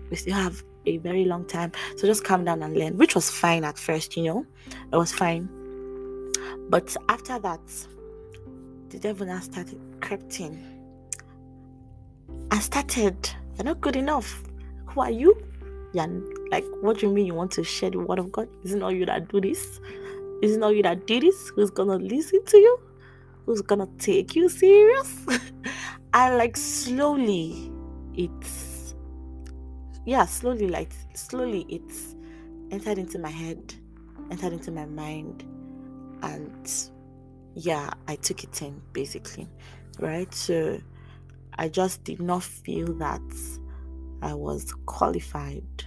we 0.10 0.18
still 0.18 0.36
have 0.36 0.64
a 0.86 0.98
very 0.98 1.26
long 1.26 1.46
time. 1.46 1.72
So 1.96 2.08
just 2.08 2.24
calm 2.24 2.46
down 2.46 2.62
and 2.62 2.76
learn, 2.76 2.98
which 2.98 3.16
was 3.16 3.30
fine 3.30 3.64
at 3.64 3.78
first, 3.78 4.18
you 4.18 4.24
know. 4.24 4.46
It 4.92 4.96
was 4.96 5.12
fine. 5.12 5.50
But 6.70 6.96
after 7.10 7.40
that, 7.40 7.62
the 8.90 9.00
devil 9.00 9.26
now 9.26 9.40
started 9.40 9.80
crept 10.02 10.40
in. 10.40 10.64
I 12.52 12.60
started, 12.60 13.30
you're 13.56 13.66
not 13.66 13.82
good 13.82 13.96
enough. 13.96 14.44
Who 14.88 15.02
are 15.02 15.12
you? 15.12 15.36
Yeah, 15.94 16.08
like 16.52 16.66
what 16.82 17.00
do 17.00 17.08
you 17.08 17.14
mean 17.14 17.28
you 17.28 17.36
want 17.36 17.52
to 17.52 17.64
share 17.64 17.92
the 17.92 18.00
word 18.00 18.20
of 18.20 18.32
God? 18.32 18.50
Isn't 18.64 18.82
all 18.82 18.92
you 18.92 19.06
that 19.06 19.28
do 19.30 19.40
this? 19.40 19.80
Isn't 20.42 20.64
all 20.64 20.72
you 20.74 20.84
that 20.84 21.06
do 21.08 21.20
this? 21.20 21.52
Who's 21.56 21.70
gonna 21.70 21.98
listen 21.98 22.44
to 22.46 22.58
you? 22.58 22.80
Who's 23.46 23.62
gonna 23.62 23.88
take 24.00 24.36
you 24.36 24.50
serious? 24.50 25.16
and 26.14 26.38
like 26.38 26.58
slowly 26.58 27.72
it's 28.16 28.96
yeah, 30.06 30.26
slowly 30.26 30.68
like 30.68 30.94
slowly 31.14 31.66
it's 31.70 32.16
entered 32.72 32.98
into 32.98 33.20
my 33.20 33.30
head, 33.30 33.74
entered 34.32 34.54
into 34.54 34.72
my 34.72 34.86
mind, 34.86 35.44
and 36.22 36.72
yeah, 37.56 37.92
I 38.08 38.16
took 38.16 38.44
it 38.44 38.62
in 38.62 38.82
basically, 38.92 39.48
right? 40.00 40.34
So 40.34 40.82
I 41.58 41.70
just 41.70 42.04
did 42.04 42.22
not 42.22 42.44
feel 42.44 42.94
that 42.96 43.22
I 44.24 44.34
was 44.34 44.74
qualified 44.86 45.84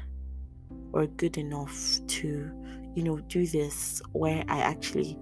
or 0.92 1.06
good 1.06 1.38
enough 1.38 1.98
to, 2.06 2.50
you 2.94 3.02
know, 3.02 3.18
do 3.28 3.46
this 3.46 4.02
where 4.12 4.44
I 4.48 4.58
actually 4.58 5.18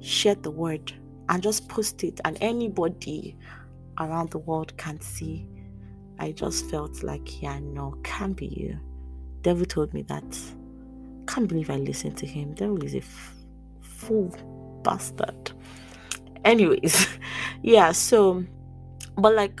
shared 0.00 0.42
the 0.42 0.50
word 0.50 0.92
and 1.28 1.42
just 1.42 1.68
post 1.68 2.04
it, 2.04 2.20
and 2.24 2.36
anybody 2.40 3.36
around 3.98 4.30
the 4.30 4.38
world 4.38 4.76
can 4.76 5.00
see. 5.00 5.46
I 6.18 6.32
just 6.32 6.70
felt 6.70 7.02
like, 7.02 7.42
yeah, 7.42 7.58
no, 7.60 7.98
can't 8.02 8.36
be 8.36 8.46
you. 8.46 8.78
Devil 9.42 9.66
told 9.66 9.92
me 9.92 10.02
that. 10.02 10.38
Can't 11.26 11.48
believe 11.48 11.70
I 11.70 11.76
listened 11.76 12.16
to 12.18 12.26
him. 12.26 12.54
Devil 12.54 12.82
is 12.84 12.94
a 12.94 12.98
f- 12.98 13.34
fool 13.80 14.34
bastard. 14.82 15.52
Anyways, 16.44 17.08
yeah, 17.62 17.92
so, 17.92 18.44
but 19.16 19.34
like, 19.34 19.60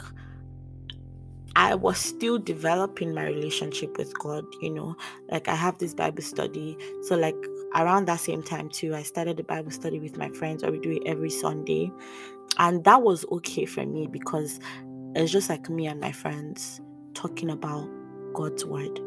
I 1.56 1.74
was 1.74 1.98
still 1.98 2.38
developing 2.38 3.14
my 3.14 3.24
relationship 3.24 3.96
with 3.96 4.16
God, 4.18 4.44
you 4.60 4.70
know. 4.70 4.96
Like 5.30 5.48
I 5.48 5.54
have 5.54 5.78
this 5.78 5.94
Bible 5.94 6.22
study. 6.22 6.76
So 7.02 7.16
like 7.16 7.36
around 7.74 8.06
that 8.06 8.20
same 8.20 8.42
time 8.42 8.68
too, 8.68 8.94
I 8.94 9.02
started 9.02 9.36
the 9.36 9.44
Bible 9.44 9.70
study 9.70 10.00
with 10.00 10.16
my 10.16 10.30
friends 10.30 10.64
or 10.64 10.72
we 10.72 10.78
do 10.78 10.90
it 10.90 11.02
every 11.06 11.30
Sunday. 11.30 11.92
And 12.58 12.82
that 12.84 13.02
was 13.02 13.24
okay 13.30 13.66
for 13.66 13.84
me 13.86 14.06
because 14.06 14.58
it's 15.14 15.30
just 15.30 15.48
like 15.48 15.68
me 15.70 15.86
and 15.86 16.00
my 16.00 16.12
friends 16.12 16.80
talking 17.14 17.50
about 17.50 17.88
God's 18.32 18.64
word. 18.64 18.98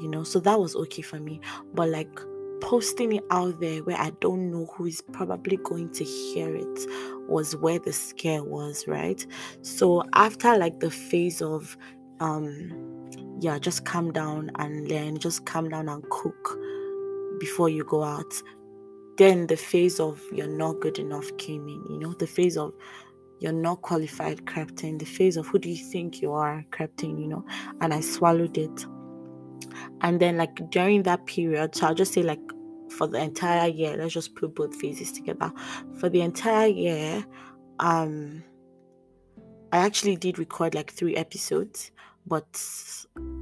You 0.00 0.08
know, 0.08 0.24
so 0.24 0.40
that 0.40 0.58
was 0.58 0.74
okay 0.76 1.02
for 1.02 1.20
me. 1.20 1.40
But 1.74 1.88
like 1.88 2.20
posting 2.62 3.12
it 3.12 3.24
out 3.30 3.60
there 3.60 3.82
where 3.82 3.98
I 3.98 4.10
don't 4.20 4.50
know 4.50 4.66
who 4.74 4.86
is 4.86 5.02
probably 5.12 5.58
going 5.58 5.92
to 5.94 6.04
hear 6.04 6.54
it 6.54 6.86
was 7.28 7.56
where 7.56 7.78
the 7.78 7.92
scare 7.92 8.42
was, 8.44 8.86
right? 8.86 9.24
So 9.60 10.04
after 10.14 10.56
like 10.56 10.80
the 10.80 10.90
phase 10.90 11.42
of 11.42 11.76
um 12.20 13.10
yeah, 13.40 13.58
just 13.58 13.84
calm 13.84 14.12
down 14.12 14.52
and 14.58 14.88
learn, 14.88 15.18
just 15.18 15.44
calm 15.44 15.68
down 15.68 15.88
and 15.88 16.08
cook 16.10 16.58
before 17.40 17.68
you 17.68 17.84
go 17.84 18.04
out. 18.04 18.32
Then 19.18 19.48
the 19.48 19.56
phase 19.56 19.98
of 19.98 20.22
you're 20.32 20.46
not 20.46 20.80
good 20.80 20.98
enough 20.98 21.36
came 21.38 21.68
in, 21.68 21.84
you 21.90 21.98
know, 21.98 22.12
the 22.14 22.26
phase 22.26 22.56
of 22.56 22.72
you're 23.40 23.52
not 23.52 23.82
qualified 23.82 24.46
crept 24.46 24.84
in, 24.84 24.98
the 24.98 25.04
phase 25.04 25.36
of 25.36 25.48
who 25.48 25.58
do 25.58 25.68
you 25.68 25.84
think 25.90 26.22
you 26.22 26.32
are 26.32 26.64
crept 26.70 27.02
in, 27.02 27.18
you 27.18 27.26
know, 27.26 27.44
and 27.80 27.92
I 27.92 28.00
swallowed 28.00 28.56
it 28.56 28.86
and 30.00 30.20
then 30.20 30.36
like 30.36 30.70
during 30.70 31.02
that 31.02 31.24
period 31.26 31.74
so 31.74 31.86
i'll 31.86 31.94
just 31.94 32.12
say 32.12 32.22
like 32.22 32.40
for 32.92 33.06
the 33.06 33.18
entire 33.18 33.68
year 33.68 33.96
let's 33.96 34.12
just 34.12 34.34
put 34.34 34.54
both 34.54 34.74
phases 34.76 35.10
together. 35.12 35.50
For 35.98 36.08
the 36.08 36.20
entire 36.20 36.68
year 36.68 37.24
um 37.78 38.42
i 39.72 39.78
actually 39.78 40.16
did 40.16 40.38
record 40.38 40.74
like 40.74 40.92
three 40.92 41.16
episodes 41.16 41.90
but 42.26 42.64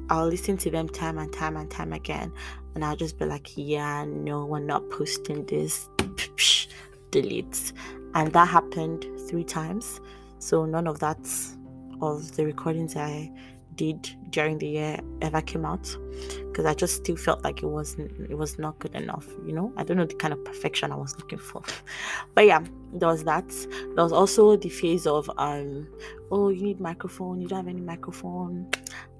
i'll 0.08 0.28
listen 0.28 0.56
to 0.56 0.70
them 0.70 0.88
time 0.88 1.18
and 1.18 1.32
time 1.32 1.56
and 1.56 1.70
time 1.70 1.92
again. 1.92 2.32
And 2.74 2.84
i'll 2.84 2.96
just 2.96 3.18
be 3.18 3.24
like 3.24 3.50
yeah 3.56 4.04
no 4.04 4.46
we're 4.46 4.60
not 4.60 4.88
posting 4.90 5.44
this. 5.46 5.88
Delete. 7.10 7.72
And 8.14 8.32
that 8.32 8.46
happened 8.46 9.04
three 9.28 9.42
times. 9.42 10.00
So 10.38 10.64
none 10.64 10.86
of 10.86 11.00
that 11.00 11.18
of 12.00 12.34
the 12.36 12.46
recordings 12.46 12.96
i 12.96 13.30
did 13.80 14.10
during 14.28 14.58
the 14.58 14.68
year 14.68 15.00
ever 15.22 15.40
came 15.40 15.64
out 15.64 15.96
because 16.48 16.66
I 16.66 16.74
just 16.74 16.96
still 16.96 17.16
felt 17.16 17.42
like 17.42 17.62
it 17.62 17.66
wasn't 17.66 18.30
it 18.30 18.36
was 18.36 18.58
not 18.58 18.78
good 18.78 18.94
enough, 18.94 19.26
you 19.46 19.54
know. 19.54 19.72
I 19.78 19.84
don't 19.84 19.96
know 19.96 20.04
the 20.04 20.16
kind 20.16 20.34
of 20.34 20.44
perfection 20.44 20.92
I 20.92 20.96
was 20.96 21.16
looking 21.16 21.38
for. 21.38 21.62
But 22.34 22.44
yeah, 22.46 22.62
there 22.92 23.08
was 23.08 23.24
that. 23.24 23.48
There 23.48 24.04
was 24.04 24.12
also 24.12 24.56
the 24.56 24.68
phase 24.68 25.06
of 25.06 25.30
um 25.38 25.88
oh 26.30 26.50
you 26.50 26.62
need 26.62 26.78
microphone, 26.78 27.40
you 27.40 27.48
don't 27.48 27.64
have 27.64 27.68
any 27.68 27.80
microphone, 27.80 28.70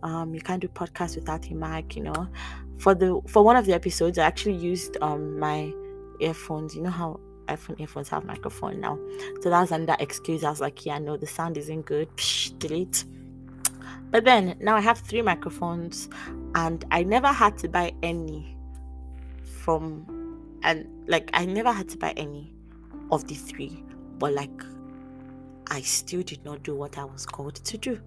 um 0.02 0.34
you 0.34 0.42
can't 0.42 0.60
do 0.60 0.68
podcast 0.68 1.16
without 1.16 1.50
a 1.50 1.54
mic, 1.54 1.96
you 1.96 2.02
know. 2.02 2.28
For 2.76 2.94
the 2.94 3.18
for 3.28 3.42
one 3.42 3.56
of 3.56 3.64
the 3.64 3.72
episodes 3.72 4.18
I 4.18 4.26
actually 4.26 4.56
used 4.56 4.98
um 5.00 5.38
my 5.38 5.72
earphones, 6.20 6.76
you 6.76 6.82
know 6.82 6.90
how 6.90 7.18
iPhone 7.48 7.80
earphones 7.80 8.10
have 8.10 8.24
microphone 8.24 8.78
now. 8.78 8.98
So 9.40 9.48
that 9.48 9.60
was 9.62 9.72
another 9.72 9.96
excuse. 9.98 10.44
I 10.44 10.50
was 10.50 10.60
like, 10.60 10.84
yeah, 10.84 10.98
no, 10.98 11.16
the 11.16 11.26
sound 11.26 11.56
isn't 11.56 11.86
good. 11.86 12.08
Psh, 12.16 12.58
delete 12.58 13.04
but 14.10 14.24
then 14.24 14.56
now 14.60 14.76
I 14.76 14.80
have 14.80 14.98
three 14.98 15.22
microphones 15.22 16.08
and 16.54 16.84
I 16.90 17.02
never 17.02 17.28
had 17.28 17.56
to 17.58 17.68
buy 17.68 17.92
any 18.02 18.56
from 19.44 20.06
and 20.62 20.86
like 21.08 21.30
I 21.32 21.44
never 21.44 21.72
had 21.72 21.88
to 21.90 21.98
buy 21.98 22.12
any 22.16 22.52
of 23.10 23.26
the 23.26 23.34
three, 23.34 23.82
but 24.18 24.32
like 24.34 24.62
I 25.68 25.80
still 25.80 26.22
did 26.22 26.44
not 26.44 26.62
do 26.62 26.74
what 26.74 26.98
I 26.98 27.04
was 27.04 27.24
called 27.24 27.56
to 27.56 27.78
do. 27.78 28.00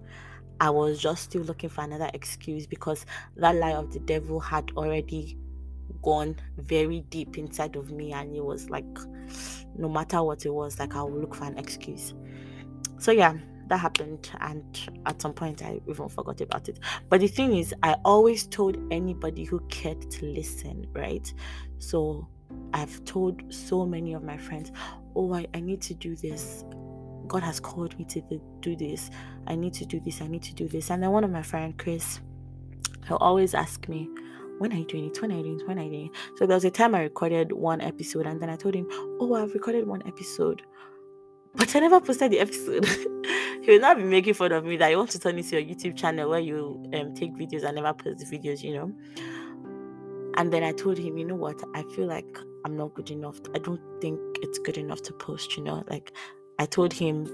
I 0.60 0.70
was 0.70 1.00
just 1.00 1.24
still 1.24 1.42
looking 1.42 1.68
for 1.68 1.82
another 1.82 2.10
excuse 2.14 2.66
because 2.66 3.06
that 3.36 3.56
lie 3.56 3.72
of 3.72 3.92
the 3.92 4.00
devil 4.00 4.38
had 4.38 4.70
already 4.76 5.36
gone 6.02 6.36
very 6.58 7.00
deep 7.10 7.38
inside 7.38 7.76
of 7.76 7.90
me 7.90 8.12
and 8.12 8.34
it 8.36 8.44
was 8.44 8.70
like 8.70 8.86
no 9.76 9.88
matter 9.88 10.22
what 10.22 10.44
it 10.44 10.52
was 10.52 10.78
like 10.78 10.94
I 10.94 11.02
will 11.02 11.20
look 11.20 11.34
for 11.34 11.44
an 11.44 11.58
excuse. 11.58 12.14
So 12.98 13.10
yeah, 13.10 13.36
that 13.68 13.78
happened 13.78 14.30
and 14.40 14.88
at 15.06 15.20
some 15.20 15.32
point 15.32 15.62
i 15.62 15.80
even 15.88 16.08
forgot 16.08 16.40
about 16.40 16.68
it 16.68 16.78
but 17.08 17.20
the 17.20 17.26
thing 17.26 17.56
is 17.56 17.74
i 17.82 17.94
always 18.04 18.46
told 18.46 18.76
anybody 18.90 19.44
who 19.44 19.60
cared 19.68 20.10
to 20.10 20.26
listen 20.26 20.86
right 20.92 21.32
so 21.78 22.26
i've 22.72 23.04
told 23.04 23.42
so 23.52 23.86
many 23.86 24.12
of 24.12 24.22
my 24.22 24.36
friends 24.36 24.72
oh 25.16 25.32
i, 25.34 25.46
I 25.54 25.60
need 25.60 25.80
to 25.82 25.94
do 25.94 26.14
this 26.16 26.64
god 27.26 27.42
has 27.42 27.60
called 27.60 27.98
me 27.98 28.04
to 28.06 28.22
do 28.60 28.76
this 28.76 29.10
i 29.46 29.54
need 29.54 29.74
to 29.74 29.86
do 29.86 30.00
this 30.00 30.20
i 30.20 30.26
need 30.26 30.42
to 30.42 30.54
do 30.54 30.68
this 30.68 30.90
and 30.90 31.02
then 31.02 31.10
one 31.10 31.24
of 31.24 31.30
my 31.30 31.42
friend 31.42 31.76
chris 31.78 32.20
he'll 33.06 33.16
always 33.16 33.54
ask 33.54 33.88
me 33.88 34.08
when 34.58 34.72
are 34.72 34.76
you 34.76 34.84
doing 34.86 35.06
it? 35.06 35.20
When 35.20 35.32
are 35.32 35.36
you 35.36 35.42
doing 35.42 35.60
it? 35.60 35.66
When 35.66 35.78
are 35.78 35.82
you 35.82 35.90
doing 35.90 36.06
it? 36.06 36.38
So 36.38 36.46
there 36.46 36.54
was 36.54 36.64
a 36.64 36.70
time 36.70 36.94
I 36.94 37.00
recorded 37.00 37.50
one 37.50 37.80
episode 37.80 38.26
and 38.26 38.40
then 38.40 38.48
I 38.48 38.56
told 38.56 38.74
him, 38.74 38.86
Oh, 39.20 39.34
I've 39.34 39.52
recorded 39.52 39.86
one 39.86 40.02
episode. 40.06 40.62
But 41.56 41.74
I 41.74 41.80
never 41.80 42.00
posted 42.00 42.30
the 42.30 42.40
episode. 42.40 42.86
he 43.64 43.70
will 43.70 43.80
not 43.80 43.96
be 43.96 44.02
making 44.04 44.34
fun 44.34 44.52
of 44.52 44.64
me 44.64 44.76
that 44.76 44.90
you 44.90 44.98
want 44.98 45.10
to 45.10 45.18
turn 45.18 45.38
into 45.38 45.58
your 45.58 45.74
YouTube 45.74 45.96
channel 45.96 46.28
where 46.28 46.40
you 46.40 46.84
um, 46.92 47.14
take 47.14 47.32
videos 47.32 47.64
and 47.64 47.76
never 47.76 47.94
post 47.94 48.18
the 48.18 48.26
videos, 48.26 48.62
you 48.62 48.74
know. 48.74 48.92
And 50.36 50.52
then 50.52 50.62
I 50.62 50.72
told 50.72 50.98
him, 50.98 51.16
you 51.16 51.24
know 51.24 51.34
what? 51.34 51.62
I 51.74 51.82
feel 51.94 52.06
like 52.06 52.38
I'm 52.66 52.76
not 52.76 52.92
good 52.92 53.10
enough. 53.10 53.40
I 53.54 53.58
don't 53.58 53.80
think 54.02 54.20
it's 54.42 54.58
good 54.58 54.76
enough 54.76 55.00
to 55.04 55.14
post, 55.14 55.56
you 55.56 55.62
know. 55.62 55.82
Like 55.88 56.12
I 56.58 56.66
told 56.66 56.92
him 56.92 57.26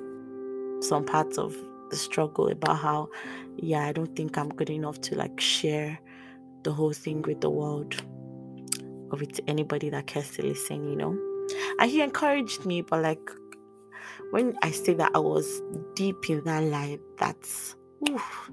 some 0.80 1.04
parts 1.04 1.36
of 1.36 1.56
the 1.90 1.96
struggle 1.96 2.48
about 2.48 2.76
how, 2.76 3.08
yeah, 3.56 3.84
I 3.86 3.92
don't 3.92 4.14
think 4.14 4.38
I'm 4.38 4.50
good 4.50 4.70
enough 4.70 5.00
to 5.00 5.16
like 5.16 5.40
share 5.40 5.98
the 6.62 6.72
whole 6.72 6.92
thing 6.92 7.22
with 7.22 7.40
the 7.40 7.50
world 7.50 7.96
or 9.10 9.18
with 9.18 9.40
anybody 9.48 9.90
that 9.90 10.06
cares 10.06 10.30
to 10.32 10.46
listen, 10.46 10.88
you 10.88 10.94
know. 10.94 11.18
And 11.80 11.90
he 11.90 12.02
encouraged 12.02 12.66
me, 12.66 12.82
but 12.82 13.02
like 13.02 13.30
when 14.30 14.56
I 14.62 14.70
say 14.70 14.94
that 14.94 15.10
I 15.14 15.18
was 15.18 15.62
deep 15.94 16.30
in 16.30 16.44
that 16.44 16.62
lie, 16.62 16.98
that's 17.18 17.74
oof, 18.08 18.50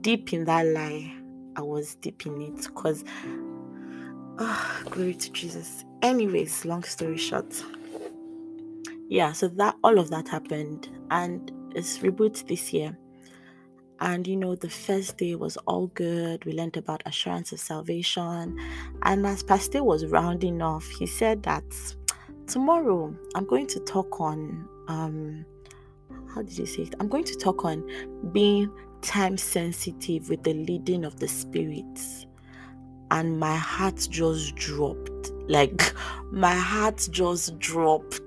deep 0.00 0.32
in 0.32 0.44
that 0.44 0.66
lie. 0.66 1.14
I 1.56 1.62
was 1.62 1.94
deep 1.96 2.26
in 2.26 2.40
it 2.42 2.62
because 2.62 3.04
oh, 4.38 4.38
ah, 4.40 4.82
glory 4.90 5.14
to 5.14 5.32
Jesus. 5.32 5.84
Anyways, 6.02 6.64
long 6.64 6.82
story 6.82 7.16
short. 7.16 7.62
Yeah, 9.08 9.32
so 9.32 9.48
that 9.48 9.76
all 9.84 9.98
of 9.98 10.10
that 10.10 10.28
happened 10.28 10.88
and 11.10 11.52
it's 11.74 11.98
reboot 11.98 12.46
this 12.46 12.72
year. 12.72 12.96
And 14.00 14.26
you 14.26 14.36
know, 14.36 14.54
the 14.56 14.68
first 14.68 15.18
day 15.18 15.34
was 15.34 15.56
all 15.58 15.86
good. 15.88 16.44
We 16.44 16.52
learned 16.52 16.76
about 16.76 17.02
assurance 17.06 17.52
of 17.52 17.60
salvation. 17.60 18.58
And 19.02 19.26
as 19.26 19.42
Pastor 19.42 19.84
was 19.84 20.06
rounding 20.06 20.60
off, 20.60 20.86
he 20.86 21.06
said 21.06 21.42
that 21.44 21.64
tomorrow 22.46 23.14
I'm 23.34 23.46
going 23.46 23.66
to 23.68 23.80
talk 23.80 24.20
on 24.20 24.68
um 24.88 25.44
how 26.34 26.42
did 26.42 26.58
you 26.58 26.66
say 26.66 26.82
it? 26.82 26.94
I'm 26.98 27.08
going 27.08 27.24
to 27.24 27.36
talk 27.36 27.64
on 27.64 27.88
being 28.32 28.70
time 29.02 29.36
sensitive 29.36 30.28
with 30.28 30.42
the 30.42 30.54
leading 30.54 31.04
of 31.04 31.20
the 31.20 31.28
spirits. 31.28 32.26
And 33.10 33.38
my 33.38 33.54
heart 33.54 34.08
just 34.10 34.56
dropped. 34.56 35.30
Like 35.46 35.94
my 36.32 36.54
heart 36.54 37.06
just 37.10 37.58
dropped 37.58 38.20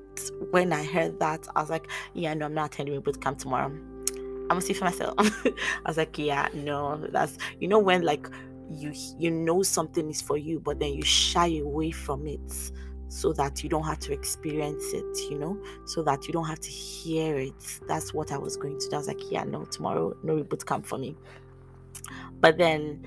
when 0.51 0.71
I 0.71 0.83
heard 0.85 1.19
that. 1.19 1.47
I 1.55 1.61
was 1.61 1.69
like, 1.69 1.89
yeah, 2.13 2.33
no, 2.33 2.45
I'm 2.45 2.53
not 2.53 2.73
attending 2.73 2.99
boot 3.01 3.21
camp 3.21 3.39
tomorrow. 3.39 3.65
I'm 3.65 4.47
gonna 4.47 4.61
see 4.61 4.73
for 4.73 4.85
myself. 4.85 5.15
I 5.19 5.53
was 5.85 5.97
like, 5.97 6.17
yeah, 6.17 6.47
no, 6.53 7.05
that's 7.09 7.37
you 7.59 7.67
know 7.67 7.79
when 7.79 8.03
like 8.03 8.29
you 8.69 8.93
you 9.19 9.29
know 9.29 9.61
something 9.63 10.09
is 10.09 10.21
for 10.21 10.37
you, 10.37 10.61
but 10.61 10.79
then 10.79 10.93
you 10.93 11.03
shy 11.03 11.57
away 11.57 11.91
from 11.91 12.25
it 12.25 12.71
so 13.09 13.33
that 13.33 13.63
you 13.63 13.69
don't 13.69 13.83
have 13.83 13.99
to 13.99 14.13
experience 14.13 14.93
it, 14.93 15.29
you 15.29 15.37
know, 15.37 15.57
so 15.85 16.03
that 16.03 16.27
you 16.27 16.33
don't 16.33 16.45
have 16.47 16.59
to 16.59 16.69
hear 16.69 17.37
it. 17.37 17.79
That's 17.87 18.13
what 18.13 18.31
I 18.31 18.37
was 18.37 18.57
going 18.57 18.79
to 18.79 18.89
do. 18.89 18.95
I 18.95 18.99
was 18.99 19.07
like, 19.07 19.31
yeah, 19.31 19.43
no, 19.43 19.65
tomorrow, 19.65 20.15
no 20.23 20.37
reboot 20.37 20.65
camp 20.65 20.85
for 20.85 20.97
me. 20.97 21.15
But 22.39 22.57
then, 22.57 23.05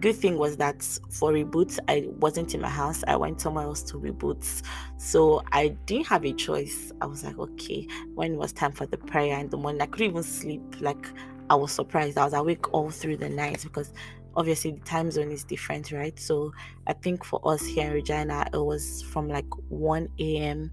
good 0.00 0.16
thing 0.16 0.38
was 0.38 0.56
that 0.56 0.82
for 1.10 1.32
reboots, 1.32 1.78
I 1.88 2.08
wasn't 2.18 2.54
in 2.54 2.60
my 2.60 2.68
house. 2.68 3.04
I 3.06 3.16
went 3.16 3.40
somewhere 3.40 3.64
else 3.64 3.82
to 3.84 3.98
reboots. 3.98 4.62
So 4.96 5.42
I 5.52 5.68
didn't 5.86 6.06
have 6.06 6.24
a 6.24 6.32
choice. 6.32 6.92
I 7.00 7.06
was 7.06 7.24
like, 7.24 7.38
okay, 7.38 7.86
when 8.14 8.32
it 8.32 8.38
was 8.38 8.52
time 8.52 8.72
for 8.72 8.86
the 8.86 8.98
prayer 8.98 9.38
in 9.38 9.50
the 9.50 9.56
morning, 9.56 9.80
I 9.80 9.86
couldn't 9.86 10.10
even 10.10 10.22
sleep. 10.22 10.62
Like, 10.80 11.06
I 11.50 11.54
was 11.54 11.72
surprised. 11.72 12.16
I 12.16 12.24
was 12.24 12.32
awake 12.32 12.72
all 12.72 12.90
through 12.90 13.18
the 13.18 13.28
night 13.28 13.62
because 13.62 13.92
obviously 14.34 14.72
the 14.72 14.80
time 14.80 15.10
zone 15.10 15.30
is 15.30 15.44
different, 15.44 15.92
right? 15.92 16.18
So 16.18 16.52
I 16.86 16.92
think 16.92 17.24
for 17.24 17.40
us 17.44 17.64
here 17.64 17.86
in 17.88 17.92
Regina, 17.92 18.48
it 18.52 18.58
was 18.58 19.02
from 19.02 19.28
like 19.28 19.46
1 19.68 20.08
a.m. 20.18 20.70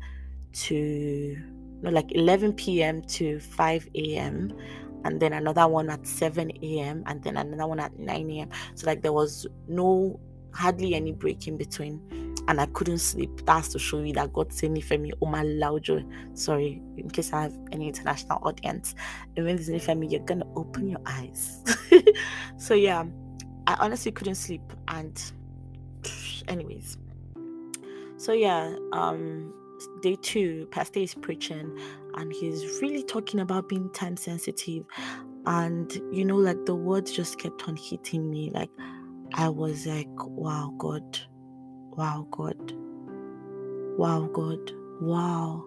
to 0.53 1.37
no, 1.81 1.89
like 1.89 2.11
11 2.13 2.53
p.m. 2.53 3.01
to 3.03 3.39
5 3.39 3.89
a.m. 3.95 4.53
and 5.05 5.19
then 5.19 5.33
another 5.33 5.67
one 5.67 5.89
at 5.89 6.05
7 6.05 6.51
a.m. 6.61 7.03
and 7.05 7.23
then 7.23 7.37
another 7.37 7.67
one 7.67 7.79
at 7.79 7.97
9 7.97 8.31
a.m. 8.31 8.49
So 8.75 8.87
like 8.87 9.01
there 9.01 9.13
was 9.13 9.47
no 9.67 10.19
hardly 10.53 10.95
any 10.95 11.11
break 11.11 11.47
in 11.47 11.57
between 11.57 12.01
and 12.49 12.59
I 12.59 12.65
couldn't 12.67 12.97
sleep. 12.97 13.45
That's 13.45 13.69
to 13.69 13.79
show 13.79 13.99
you 13.99 14.11
that 14.13 14.33
God 14.33 14.51
sent 14.51 14.73
me 14.73 14.81
for 14.81 14.97
me. 14.97 15.11
Oh 15.21 15.27
my 15.27 15.43
loud 15.43 15.87
Sorry, 16.33 16.81
in 16.97 17.09
case 17.09 17.31
I 17.31 17.43
have 17.43 17.57
any 17.71 17.87
international 17.87 18.39
audience. 18.41 18.95
When 19.35 19.55
this 19.55 19.85
for 19.85 19.93
me, 19.93 20.07
you're 20.07 20.25
gonna 20.25 20.47
open 20.55 20.89
your 20.89 20.99
eyes. 21.05 21.63
so 22.57 22.73
yeah, 22.73 23.05
I 23.69 23.75
honestly 23.75 24.11
couldn't 24.11 24.33
sleep 24.33 24.63
and 24.87 25.21
anyways. 26.47 26.97
So 28.17 28.33
yeah, 28.33 28.75
um 28.93 29.53
day 30.01 30.17
two, 30.23 30.67
Pastor 30.71 31.01
is 31.01 31.13
preaching 31.13 31.77
and 32.15 32.33
he's 32.33 32.81
really 32.81 33.03
talking 33.03 33.39
about 33.39 33.69
being 33.69 33.91
time 33.91 34.17
sensitive. 34.17 34.85
And 35.45 35.93
you 36.11 36.25
know, 36.25 36.35
like 36.35 36.65
the 36.65 36.73
words 36.73 37.11
just 37.11 37.37
kept 37.37 37.67
on 37.67 37.75
hitting 37.75 38.31
me. 38.31 38.49
Like 38.51 38.71
I 39.35 39.49
was 39.49 39.85
like, 39.85 40.07
wow, 40.17 40.73
God, 40.79 41.19
wow, 41.91 42.27
God, 42.31 42.73
wow, 43.99 44.27
God, 44.33 44.71
wow. 44.99 45.63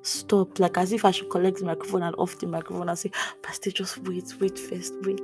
Stop, 0.00 0.58
like 0.58 0.78
as 0.78 0.92
if 0.92 1.04
I 1.04 1.10
should 1.10 1.28
collect 1.28 1.58
the 1.58 1.66
microphone 1.66 2.02
and 2.04 2.16
off 2.16 2.38
the 2.38 2.46
microphone 2.46 2.88
and 2.88 2.98
say, 2.98 3.10
Pastor, 3.42 3.70
just 3.70 3.98
wait, 4.08 4.34
wait 4.40 4.58
first, 4.58 4.94
wait 5.02 5.20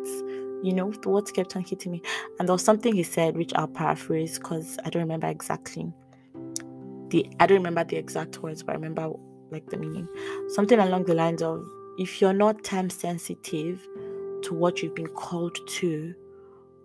you 0.63 0.73
know, 0.73 0.93
words 1.05 1.31
kept 1.31 1.57
on 1.57 1.63
hitting 1.63 1.93
me. 1.93 2.03
And 2.39 2.49
there 2.49 2.55
was 2.55 2.65
something 2.65 2.95
he 2.95 3.03
said, 3.03 3.37
which 3.37 3.53
I'll 3.55 3.69
paraphrase 3.69 4.39
because 4.39 4.79
I 4.85 4.91
don't 4.91 5.03
remember 5.03 5.29
exactly. 5.29 5.93
The 7.09 7.29
I 7.41 7.47
don't 7.47 7.59
remember 7.59 7.85
the 7.85 7.97
exact 7.97 8.39
words, 8.39 8.63
but 8.63 8.73
I 8.73 8.75
remember 8.75 9.11
like 9.51 9.69
the 9.71 9.77
meaning. 9.77 10.09
Something 10.49 10.79
along 10.79 11.05
the 11.05 11.15
lines 11.15 11.43
of 11.43 11.67
if 11.99 12.21
you're 12.21 12.33
not 12.33 12.63
time 12.65 12.91
sensitive 12.91 13.87
to 14.43 14.55
what 14.55 14.83
you've 14.83 14.95
been 14.95 15.09
called 15.09 15.59
to, 15.67 16.15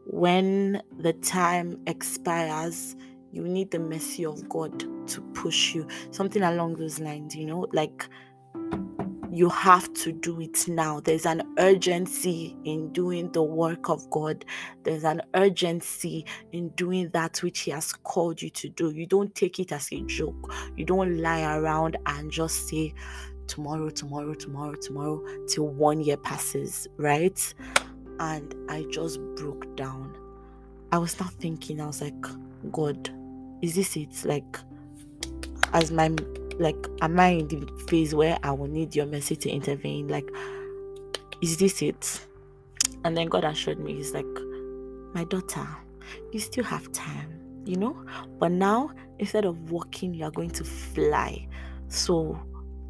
when 0.06 0.82
the 0.98 1.14
time 1.14 1.80
expires, 1.88 2.96
you 3.32 3.44
need 3.44 3.72
the 3.72 3.80
mercy 3.80 4.26
of 4.26 4.48
God 4.50 4.84
to 5.08 5.22
push 5.34 5.76
you. 5.76 5.88
Something 6.12 6.44
along 6.44 6.76
those 6.76 7.00
lines, 7.00 7.36
you 7.36 7.46
know, 7.46 7.68
like 7.74 8.08
you 9.36 9.50
have 9.50 9.94
to 9.94 10.14
do 10.14 10.40
it 10.40 10.66
now. 10.70 11.02
There's 11.02 11.26
an 11.26 11.44
urgency 11.60 12.56
in 12.64 12.94
doing 12.94 13.30
the 13.34 13.44
work 13.44 13.90
of 13.90 14.10
God. 14.10 14.46
There's 14.84 15.04
an 15.04 15.22
urgency 15.34 16.26
in 16.54 16.70
doing 16.70 17.10
that 17.10 17.40
which 17.44 17.60
He 17.60 17.72
has 17.72 17.92
called 17.92 18.42
you 18.42 18.50
to 18.52 18.70
do. 18.70 18.92
You 18.92 19.06
don't 19.06 19.36
take 19.36 19.60
it 19.60 19.74
as 19.74 19.92
a 19.92 20.00
joke. 20.04 20.54
You 20.78 20.86
don't 20.86 21.18
lie 21.18 21.58
around 21.58 21.98
and 22.06 22.32
just 22.32 22.70
say, 22.70 22.94
tomorrow, 23.48 23.90
tomorrow, 23.90 24.34
tomorrow, 24.36 24.76
tomorrow, 24.76 25.22
till 25.48 25.68
one 25.68 26.00
year 26.00 26.16
passes, 26.16 26.88
right? 26.96 27.54
And 28.22 28.56
I 28.70 28.86
just 28.90 29.20
broke 29.36 29.76
down. 29.76 30.18
I 30.94 30.98
was 30.98 31.20
not 31.20 31.34
thinking, 31.34 31.82
I 31.82 31.88
was 31.88 32.02
like, 32.02 32.26
God, 32.72 33.10
is 33.62 33.76
this 33.76 33.98
it? 33.98 34.24
Like, 34.24 34.58
as 35.74 35.92
my 35.92 36.16
like 36.60 36.88
am 37.02 37.20
i 37.20 37.28
in 37.30 37.48
the 37.48 37.86
phase 37.88 38.16
where 38.16 38.38
i 38.44 38.52
will 38.52 38.68
need 38.68 38.96
your 38.96 39.06
mercy 39.06 39.36
to 39.36 39.50
intervene? 39.50 40.08
Like 40.08 40.30
is 41.42 41.58
this 41.58 41.82
it? 41.82 42.26
And 43.04 43.16
then 43.16 43.28
god 43.28 43.44
assured 43.44 43.80
me 43.80 43.96
he's 43.96 44.14
like 44.14 44.26
my 45.14 45.24
daughter 45.26 45.68
you 46.32 46.40
still 46.40 46.64
have 46.64 46.92
time 46.92 47.42
you 47.66 47.78
know? 47.78 47.98
But 48.40 48.52
now 48.52 48.92
instead 49.20 49.46
of 49.46 49.72
walking 49.72 50.14
you 50.14 50.26
are 50.26 50.32
going 50.32 50.52
to 50.52 50.64
fly. 50.64 51.48
So 51.88 52.40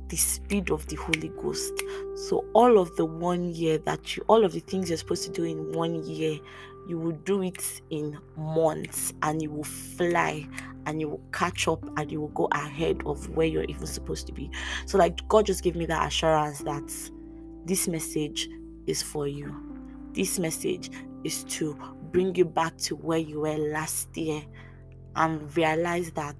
the 0.09 0.17
speed 0.17 0.69
of 0.69 0.85
the 0.87 0.95
holy 0.97 1.29
ghost. 1.41 1.73
So 2.15 2.45
all 2.53 2.77
of 2.77 2.95
the 2.95 3.05
one 3.05 3.49
year 3.49 3.77
that 3.79 4.15
you 4.15 4.23
all 4.27 4.45
of 4.45 4.53
the 4.53 4.59
things 4.59 4.89
you're 4.89 4.97
supposed 4.97 5.23
to 5.23 5.31
do 5.31 5.43
in 5.43 5.71
one 5.71 6.03
year 6.05 6.39
you 6.87 6.97
will 6.97 7.13
do 7.23 7.41
it 7.41 7.81
in 7.89 8.17
months 8.37 9.13
and 9.23 9.41
you 9.41 9.51
will 9.51 9.63
fly 9.63 10.47
and 10.85 11.01
you 11.01 11.09
will 11.09 11.23
catch 11.31 11.67
up 11.67 11.83
and 11.97 12.11
you 12.11 12.21
will 12.21 12.29
go 12.29 12.47
ahead 12.51 13.01
of 13.05 13.27
where 13.29 13.47
you're 13.47 13.63
even 13.63 13.87
supposed 13.87 14.27
to 14.27 14.33
be. 14.33 14.49
So, 14.85 14.97
like, 14.97 15.27
God 15.27 15.45
just 15.45 15.63
gave 15.63 15.75
me 15.75 15.85
that 15.87 16.07
assurance 16.07 16.59
that 16.59 16.91
this 17.65 17.87
message 17.87 18.49
is 18.85 19.01
for 19.01 19.27
you. 19.27 19.55
This 20.13 20.37
message 20.37 20.91
is 21.23 21.43
to 21.45 21.75
bring 22.11 22.35
you 22.35 22.45
back 22.45 22.77
to 22.77 22.95
where 22.95 23.17
you 23.17 23.41
were 23.41 23.57
last 23.57 24.15
year 24.15 24.43
and 25.15 25.55
realize 25.57 26.11
that 26.11 26.37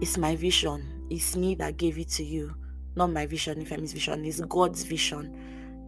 it's 0.00 0.18
my 0.18 0.36
vision, 0.36 1.06
it's 1.08 1.34
me 1.34 1.54
that 1.54 1.76
gave 1.78 1.98
it 1.98 2.08
to 2.10 2.24
you 2.24 2.54
not 2.96 3.12
my 3.12 3.26
vision, 3.26 3.64
Ifemi's 3.64 3.92
vision, 3.92 4.24
is 4.24 4.40
God's 4.48 4.84
vision, 4.84 5.34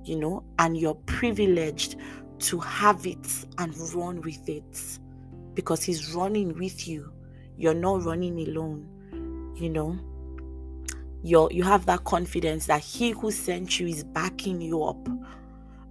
you 0.05 0.17
know, 0.17 0.45
and 0.59 0.77
you're 0.77 0.95
privileged 0.95 1.97
to 2.43 2.59
have 2.61 3.07
it 3.07 3.27
and 3.59 3.77
run 3.95 4.21
with 4.23 4.49
it 4.49 4.99
because 5.55 5.83
He's 5.83 6.15
running 6.15 6.57
with 6.59 6.87
you. 6.89 7.13
You're 7.57 7.75
not 7.75 8.05
running 8.05 8.39
alone, 8.49 9.55
you 9.57 9.69
know. 9.69 9.99
You're, 11.23 11.53
you 11.53 11.63
have 11.63 11.87
that 11.87 12.05
confidence 12.05 12.67
that 12.67 12.81
He 12.81 13.11
who 13.11 13.31
sent 13.31 13.79
you 13.79 13.87
is 13.87 14.03
backing 14.03 14.61
you 14.61 14.83
up, 14.83 15.09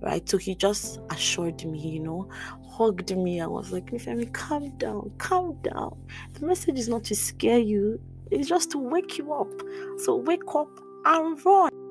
right? 0.02 0.28
So 0.28 0.38
He 0.38 0.56
just 0.56 1.00
assured 1.10 1.64
me, 1.66 1.80
you 1.80 2.00
know, 2.00 2.30
hugged 2.70 3.16
me. 3.16 3.40
I 3.42 3.48
was 3.48 3.72
like, 3.72 3.92
Ifemi, 3.92 4.34
calm 4.34 4.70
down, 4.78 5.12
calm 5.18 5.58
down. 5.62 5.98
The 6.34 6.46
message 6.46 6.78
is 6.80 6.90
not 6.90 7.04
to 7.06 7.16
scare 7.16 7.60
you, 7.60 8.00
it's 8.30 8.48
just 8.48 8.72
to 8.72 8.78
wake 8.78 9.18
you 9.18 9.34
up. 9.34 9.52
So 10.00 10.16
wake 10.16 10.56
up 10.56 10.70
and 11.06 11.46
run. 11.46 11.91